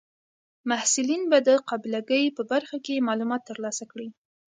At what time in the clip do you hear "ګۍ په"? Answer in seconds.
2.09-2.43